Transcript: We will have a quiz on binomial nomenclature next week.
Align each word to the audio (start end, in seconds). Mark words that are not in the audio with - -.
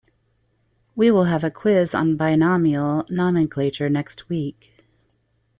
We 0.95 1.11
will 1.11 1.25
have 1.25 1.43
a 1.43 1.51
quiz 1.51 1.93
on 1.93 2.17
binomial 2.17 3.05
nomenclature 3.11 3.87
next 3.87 4.29
week. 4.29 4.83